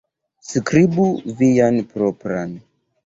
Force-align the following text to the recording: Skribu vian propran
Skribu 0.51 1.05
vian 1.41 1.77
propran 1.93 2.57